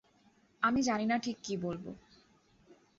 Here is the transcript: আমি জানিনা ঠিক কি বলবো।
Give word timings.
আমি 0.63 0.81
জানিনা 0.81 1.15
ঠিক 1.17 1.37
কি 1.43 1.53
বলবো। 1.57 1.91